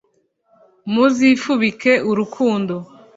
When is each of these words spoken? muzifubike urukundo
muzifubike 0.93 1.91
urukundo 2.09 2.75